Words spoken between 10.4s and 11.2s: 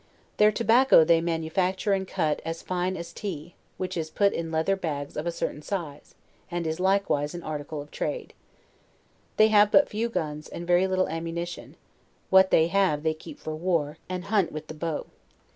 and very lit tle